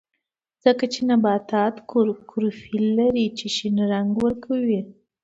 [0.63, 1.75] ځکه چې نباتات
[2.31, 4.81] کلوروفیل لري چې شین رنګ ورکوي